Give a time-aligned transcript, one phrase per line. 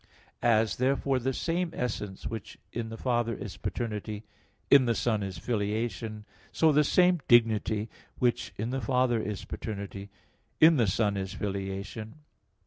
[0.41, 4.23] As, therefore, the same essence, which in the Father is paternity,
[4.71, 10.09] in the Son is filiation, so the same dignity which, in the Father is paternity,
[10.59, 12.15] in the Son is filiation.